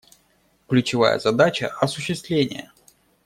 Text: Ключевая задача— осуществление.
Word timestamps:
Ключевая 0.67 1.19
задача— 1.19 1.67
осуществление. 1.79 2.71